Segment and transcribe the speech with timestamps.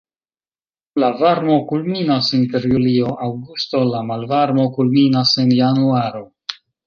[1.01, 6.27] La varmo kulminas inter julio-aŭgusto, la malvarmo kulminas en januaro.